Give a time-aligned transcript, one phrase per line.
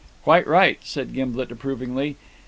[0.23, 2.17] "Quite right," said Gimblet approvingly.